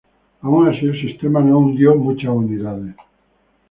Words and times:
Aun 0.41 0.67
así, 0.67 0.83
el 0.87 0.99
sistema 0.99 1.41
no 1.41 1.63
vendió 1.67 1.93
muchas 1.93 2.31
unidades. 2.31 2.95